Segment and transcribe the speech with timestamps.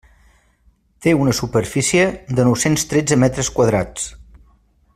[1.05, 2.07] Té una superfície
[2.39, 4.09] de nou-cents tretze metres quadrats.